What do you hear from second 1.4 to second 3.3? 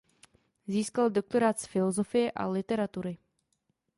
z filozofie a literatury.